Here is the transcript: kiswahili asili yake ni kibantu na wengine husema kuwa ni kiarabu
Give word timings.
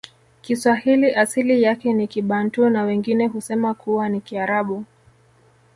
kiswahili 0.41 1.11
asili 1.15 1.61
yake 1.61 1.93
ni 1.93 2.07
kibantu 2.07 2.69
na 2.69 2.83
wengine 2.83 3.27
husema 3.27 3.73
kuwa 3.73 4.09
ni 4.09 4.21
kiarabu 4.21 4.85